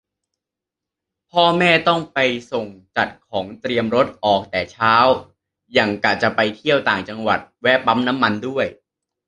[1.31, 2.19] พ่อแม่ต้องไป
[2.51, 2.65] ส่ง
[2.97, 4.95] จัดของ เตรียมรถ ออกแต่เช้า
[5.73, 8.65] หยั่งกะจะไปเที่ยวต่างจังหวัด แวะปั๊มน้ำมันด้วย